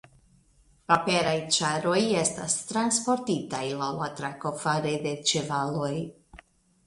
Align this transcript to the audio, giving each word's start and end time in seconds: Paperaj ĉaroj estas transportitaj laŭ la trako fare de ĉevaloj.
Paperaj 0.91 1.33
ĉaroj 1.57 1.97
estas 2.21 2.55
transportitaj 2.71 3.61
laŭ 3.81 3.91
la 3.99 4.07
trako 4.21 4.53
fare 4.65 4.95
de 5.07 5.13
ĉevaloj. 5.33 5.93